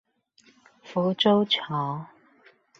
[0.81, 2.07] 浮洲橋